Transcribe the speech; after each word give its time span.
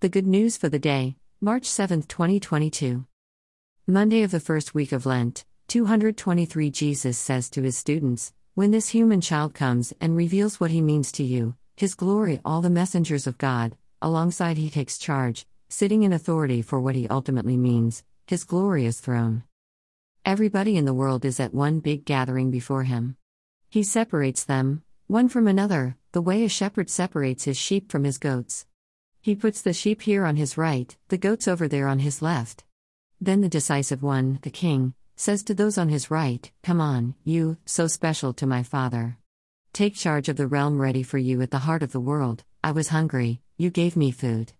The 0.00 0.08
good 0.08 0.28
news 0.28 0.56
for 0.56 0.68
the 0.68 0.78
day, 0.78 1.16
March 1.40 1.64
7, 1.64 2.02
2022. 2.02 3.04
Monday 3.84 4.22
of 4.22 4.30
the 4.30 4.38
first 4.38 4.72
week 4.72 4.92
of 4.92 5.06
Lent, 5.06 5.44
223 5.66 6.70
Jesus 6.70 7.18
says 7.18 7.50
to 7.50 7.62
his 7.62 7.76
students, 7.76 8.32
When 8.54 8.70
this 8.70 8.90
human 8.90 9.20
child 9.20 9.54
comes 9.54 9.92
and 10.00 10.16
reveals 10.16 10.60
what 10.60 10.70
he 10.70 10.80
means 10.80 11.10
to 11.10 11.24
you, 11.24 11.56
his 11.76 11.96
glory, 11.96 12.40
all 12.44 12.60
the 12.60 12.70
messengers 12.70 13.26
of 13.26 13.38
God, 13.38 13.76
alongside 14.00 14.56
he 14.56 14.70
takes 14.70 14.98
charge, 14.98 15.48
sitting 15.68 16.04
in 16.04 16.12
authority 16.12 16.62
for 16.62 16.78
what 16.78 16.94
he 16.94 17.08
ultimately 17.08 17.56
means, 17.56 18.04
his 18.28 18.44
glorious 18.44 19.00
throne. 19.00 19.42
Everybody 20.24 20.76
in 20.76 20.84
the 20.84 20.94
world 20.94 21.24
is 21.24 21.40
at 21.40 21.52
one 21.52 21.80
big 21.80 22.04
gathering 22.04 22.52
before 22.52 22.84
him. 22.84 23.16
He 23.68 23.82
separates 23.82 24.44
them, 24.44 24.84
one 25.08 25.28
from 25.28 25.48
another, 25.48 25.96
the 26.12 26.22
way 26.22 26.44
a 26.44 26.48
shepherd 26.48 26.88
separates 26.88 27.42
his 27.46 27.56
sheep 27.56 27.90
from 27.90 28.04
his 28.04 28.18
goats. 28.18 28.64
He 29.20 29.34
puts 29.34 29.62
the 29.62 29.72
sheep 29.72 30.02
here 30.02 30.24
on 30.24 30.36
his 30.36 30.56
right, 30.56 30.96
the 31.08 31.18
goats 31.18 31.48
over 31.48 31.68
there 31.68 31.88
on 31.88 31.98
his 31.98 32.22
left. 32.22 32.64
Then 33.20 33.40
the 33.40 33.48
decisive 33.48 34.02
one, 34.02 34.38
the 34.42 34.50
king, 34.50 34.94
says 35.16 35.42
to 35.44 35.54
those 35.54 35.76
on 35.76 35.88
his 35.88 36.10
right, 36.10 36.50
Come 36.62 36.80
on, 36.80 37.14
you, 37.24 37.56
so 37.66 37.88
special 37.88 38.32
to 38.34 38.46
my 38.46 38.62
father. 38.62 39.18
Take 39.72 39.94
charge 39.94 40.28
of 40.28 40.36
the 40.36 40.46
realm 40.46 40.80
ready 40.80 41.02
for 41.02 41.18
you 41.18 41.42
at 41.42 41.50
the 41.50 41.58
heart 41.58 41.82
of 41.82 41.92
the 41.92 42.00
world. 42.00 42.44
I 42.62 42.72
was 42.72 42.88
hungry, 42.88 43.40
you 43.56 43.70
gave 43.70 43.96
me 43.96 44.10
food. 44.10 44.52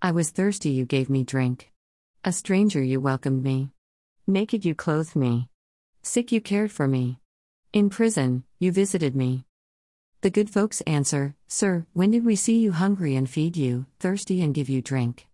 I 0.00 0.12
was 0.12 0.30
thirsty, 0.30 0.70
you 0.70 0.84
gave 0.84 1.10
me 1.10 1.24
drink. 1.24 1.70
A 2.24 2.32
stranger, 2.32 2.82
you 2.82 3.00
welcomed 3.00 3.42
me. 3.42 3.70
Naked, 4.26 4.64
you 4.64 4.74
clothed 4.74 5.16
me. 5.16 5.48
Sick, 6.02 6.32
you 6.32 6.40
cared 6.40 6.72
for 6.72 6.88
me. 6.88 7.20
In 7.72 7.90
prison, 7.90 8.44
you 8.58 8.72
visited 8.72 9.14
me. 9.14 9.44
The 10.20 10.30
good 10.30 10.50
folks 10.50 10.80
answer, 10.80 11.36
Sir, 11.46 11.86
when 11.92 12.10
did 12.10 12.24
we 12.24 12.34
see 12.34 12.58
you 12.58 12.72
hungry 12.72 13.14
and 13.14 13.30
feed 13.30 13.56
you, 13.56 13.86
thirsty 14.00 14.42
and 14.42 14.52
give 14.52 14.68
you 14.68 14.82
drink? 14.82 15.28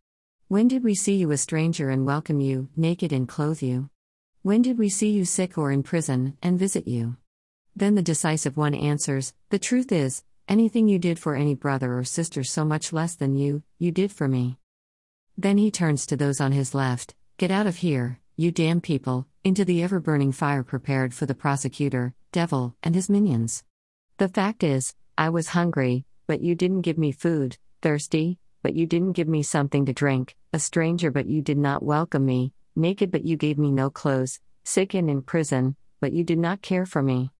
When 0.49 0.69
did 0.69 0.85
we 0.85 0.95
see 0.95 1.15
you 1.15 1.31
a 1.31 1.39
stranger 1.39 1.89
and 1.89 2.05
welcome 2.05 2.39
you, 2.39 2.69
naked 2.77 3.11
and 3.11 3.27
clothe 3.27 3.63
you? 3.63 3.89
When 4.43 4.61
did 4.61 4.77
we 4.77 4.91
see 4.91 5.09
you 5.09 5.25
sick 5.25 5.57
or 5.57 5.73
in 5.73 5.85
prison 5.85 6.37
and 6.43 6.59
visit 6.59 6.87
you? 6.87 7.17
Then 7.75 7.95
the 7.95 8.03
decisive 8.03 8.59
one 8.59 8.75
answers, 8.75 9.33
The 9.49 9.59
truth 9.59 9.91
is, 9.91 10.23
anything 10.49 10.87
you 10.87 10.99
did 10.99 11.19
for 11.19 11.35
any 11.35 11.55
brother 11.55 11.97
or 11.97 12.05
sister 12.05 12.45
so 12.45 12.63
much 12.63 12.93
less 12.93 13.15
than 13.15 13.37
you, 13.37 13.63
you 13.79 13.91
did 13.91 14.13
for 14.13 14.29
me. 14.29 14.59
Then 15.39 15.57
he 15.57 15.71
turns 15.71 16.05
to 16.09 16.17
those 16.17 16.43
on 16.43 16.53
his 16.53 16.75
left, 16.75 17.15
Get 17.39 17.51
out 17.51 17.67
of 17.67 17.77
here, 17.77 18.21
you 18.37 18.53
damn 18.53 18.83
people, 18.83 19.27
into 19.45 19.65
the 19.65 19.83
ever 19.83 19.99
burning 19.99 20.33
fire 20.33 20.63
prepared 20.63 21.15
for 21.15 21.25
the 21.25 21.35
prosecutor, 21.35 22.13
devil, 22.33 22.77
and 22.83 22.95
his 22.95 23.09
minions. 23.09 23.65
The 24.17 24.29
fact 24.29 24.63
is, 24.63 24.95
I 25.19 25.31
was 25.31 25.49
hungry, 25.49 26.05
but 26.29 26.41
you 26.41 26.55
didn't 26.55 26.83
give 26.83 26.97
me 26.97 27.11
food, 27.11 27.59
thirsty, 27.83 28.39
but 28.63 28.77
you 28.77 28.87
didn't 28.87 29.15
give 29.15 29.27
me 29.27 29.43
something 29.43 29.87
to 29.87 29.93
drink, 29.93 30.37
a 30.53 30.61
stranger, 30.61 31.11
but 31.11 31.27
you 31.27 31.43
did 31.43 31.59
not 31.59 31.83
welcome 31.83 32.25
me, 32.25 32.53
naked, 32.77 33.11
but 33.11 33.25
you 33.25 33.37
gave 33.37 33.59
me 33.59 33.73
no 33.73 33.91
clothes, 33.91 34.39
sick 34.63 34.95
and 34.95 35.11
in 35.11 35.21
prison, 35.21 35.75
but 36.01 36.13
you 36.13 36.23
did 36.23 36.39
not 36.39 36.63
care 36.63 36.87
for 36.87 37.03
me. 37.03 37.33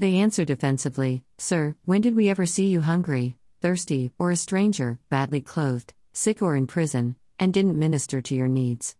They 0.00 0.16
answer 0.16 0.44
defensively, 0.44 1.22
Sir, 1.38 1.76
when 1.84 2.00
did 2.00 2.16
we 2.16 2.28
ever 2.28 2.44
see 2.44 2.66
you 2.66 2.80
hungry, 2.80 3.36
thirsty, 3.62 4.10
or 4.18 4.32
a 4.32 4.36
stranger, 4.36 4.98
badly 5.08 5.40
clothed, 5.40 5.94
sick, 6.12 6.42
or 6.42 6.56
in 6.56 6.66
prison, 6.66 7.14
and 7.38 7.54
didn't 7.54 7.78
minister 7.78 8.20
to 8.20 8.34
your 8.34 8.48
needs? 8.48 8.96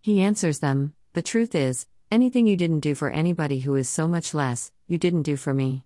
He 0.00 0.20
answers 0.20 0.60
them, 0.60 0.94
The 1.14 1.22
truth 1.22 1.56
is, 1.56 1.88
anything 2.12 2.46
you 2.46 2.56
didn't 2.56 2.80
do 2.80 2.94
for 2.94 3.10
anybody 3.10 3.58
who 3.58 3.74
is 3.74 3.88
so 3.88 4.06
much 4.06 4.32
less, 4.32 4.70
you 4.86 4.96
didn't 4.96 5.22
do 5.22 5.36
for 5.36 5.52
me. 5.52 5.82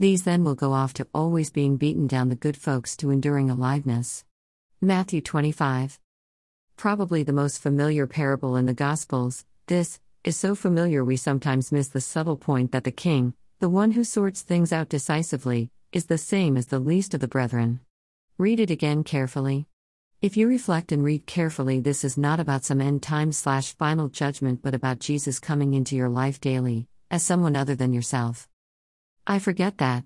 These 0.00 0.22
then 0.22 0.44
will 0.44 0.54
go 0.54 0.74
off 0.74 0.94
to 0.94 1.08
always 1.12 1.50
being 1.50 1.76
beaten 1.76 2.06
down 2.06 2.28
the 2.28 2.36
good 2.36 2.56
folks 2.56 2.96
to 2.98 3.10
enduring 3.10 3.50
aliveness. 3.50 4.24
Matthew 4.80 5.20
25. 5.20 5.98
Probably 6.76 7.24
the 7.24 7.32
most 7.32 7.60
familiar 7.60 8.06
parable 8.06 8.54
in 8.54 8.66
the 8.66 8.74
Gospels, 8.74 9.44
this 9.66 9.98
is 10.22 10.36
so 10.36 10.54
familiar 10.54 11.04
we 11.04 11.16
sometimes 11.16 11.72
miss 11.72 11.88
the 11.88 12.00
subtle 12.00 12.36
point 12.36 12.70
that 12.70 12.84
the 12.84 12.92
king, 12.92 13.34
the 13.58 13.68
one 13.68 13.90
who 13.90 14.04
sorts 14.04 14.42
things 14.42 14.72
out 14.72 14.88
decisively, 14.88 15.72
is 15.90 16.06
the 16.06 16.16
same 16.16 16.56
as 16.56 16.66
the 16.66 16.78
least 16.78 17.12
of 17.12 17.18
the 17.18 17.26
brethren. 17.26 17.80
Read 18.36 18.60
it 18.60 18.70
again 18.70 19.02
carefully. 19.02 19.66
If 20.22 20.36
you 20.36 20.46
reflect 20.46 20.92
and 20.92 21.02
read 21.02 21.26
carefully, 21.26 21.80
this 21.80 22.04
is 22.04 22.16
not 22.16 22.38
about 22.38 22.64
some 22.64 22.80
end 22.80 23.02
time 23.02 23.32
slash 23.32 23.74
final 23.74 24.08
judgment, 24.08 24.62
but 24.62 24.76
about 24.76 25.00
Jesus 25.00 25.40
coming 25.40 25.74
into 25.74 25.96
your 25.96 26.08
life 26.08 26.40
daily, 26.40 26.86
as 27.10 27.24
someone 27.24 27.56
other 27.56 27.74
than 27.74 27.92
yourself. 27.92 28.48
I 29.30 29.38
forget 29.38 29.76
that. 29.76 30.04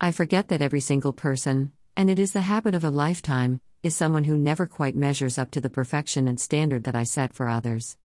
I 0.00 0.10
forget 0.10 0.48
that 0.48 0.60
every 0.60 0.80
single 0.80 1.12
person, 1.12 1.70
and 1.96 2.10
it 2.10 2.18
is 2.18 2.32
the 2.32 2.40
habit 2.40 2.74
of 2.74 2.82
a 2.82 2.90
lifetime, 2.90 3.60
is 3.84 3.94
someone 3.94 4.24
who 4.24 4.36
never 4.36 4.66
quite 4.66 4.96
measures 4.96 5.38
up 5.38 5.52
to 5.52 5.60
the 5.60 5.70
perfection 5.70 6.26
and 6.26 6.40
standard 6.40 6.82
that 6.82 6.96
I 6.96 7.04
set 7.04 7.32
for 7.32 7.48
others. 7.48 7.96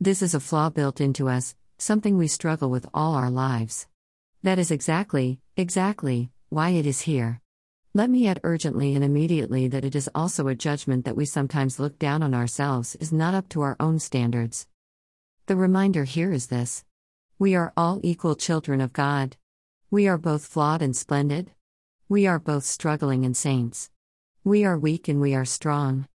This 0.00 0.22
is 0.22 0.32
a 0.32 0.38
flaw 0.38 0.70
built 0.70 1.00
into 1.00 1.28
us, 1.28 1.56
something 1.78 2.16
we 2.16 2.28
struggle 2.28 2.70
with 2.70 2.86
all 2.94 3.16
our 3.16 3.28
lives. 3.28 3.88
That 4.44 4.56
is 4.56 4.70
exactly, 4.70 5.40
exactly, 5.56 6.30
why 6.48 6.70
it 6.70 6.86
is 6.86 7.00
here. 7.00 7.40
Let 7.92 8.08
me 8.08 8.28
add 8.28 8.38
urgently 8.44 8.94
and 8.94 9.02
immediately 9.02 9.66
that 9.66 9.84
it 9.84 9.96
is 9.96 10.08
also 10.14 10.46
a 10.46 10.54
judgment 10.54 11.06
that 11.06 11.16
we 11.16 11.24
sometimes 11.24 11.80
look 11.80 11.98
down 11.98 12.22
on 12.22 12.34
ourselves 12.34 12.94
is 13.00 13.12
not 13.12 13.34
up 13.34 13.48
to 13.48 13.62
our 13.62 13.74
own 13.80 13.98
standards. 13.98 14.68
The 15.46 15.56
reminder 15.56 16.04
here 16.04 16.32
is 16.32 16.46
this 16.46 16.84
We 17.36 17.56
are 17.56 17.72
all 17.76 17.98
equal 18.04 18.36
children 18.36 18.80
of 18.80 18.92
God. 18.92 19.36
We 19.90 20.08
are 20.08 20.18
both 20.18 20.46
flawed 20.46 20.82
and 20.82 20.96
splendid. 20.96 21.52
We 22.08 22.26
are 22.26 22.38
both 22.38 22.64
struggling 22.64 23.24
and 23.24 23.36
saints. 23.36 23.90
We 24.42 24.64
are 24.64 24.78
weak 24.78 25.08
and 25.08 25.20
we 25.20 25.34
are 25.34 25.44
strong. 25.44 26.08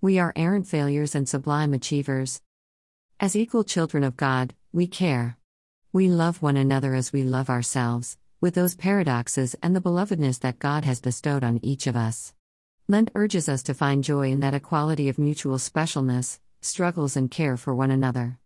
We 0.00 0.18
are 0.18 0.32
errant 0.36 0.66
failures 0.66 1.14
and 1.14 1.28
sublime 1.28 1.74
achievers. 1.74 2.40
As 3.18 3.34
equal 3.34 3.64
children 3.64 4.04
of 4.04 4.16
God, 4.16 4.54
we 4.72 4.86
care. 4.86 5.38
We 5.92 6.08
love 6.08 6.42
one 6.42 6.56
another 6.56 6.94
as 6.94 7.12
we 7.12 7.22
love 7.22 7.48
ourselves, 7.48 8.18
with 8.40 8.54
those 8.54 8.74
paradoxes 8.74 9.54
and 9.62 9.74
the 9.74 9.80
belovedness 9.80 10.40
that 10.40 10.58
God 10.58 10.84
has 10.84 11.00
bestowed 11.00 11.42
on 11.44 11.60
each 11.62 11.86
of 11.86 11.96
us. 11.96 12.34
Lent 12.88 13.10
urges 13.14 13.48
us 13.48 13.62
to 13.64 13.74
find 13.74 14.04
joy 14.04 14.30
in 14.30 14.40
that 14.40 14.54
equality 14.54 15.08
of 15.08 15.18
mutual 15.18 15.56
specialness, 15.56 16.38
struggles, 16.60 17.16
and 17.16 17.30
care 17.30 17.56
for 17.56 17.74
one 17.74 17.90
another. 17.90 18.38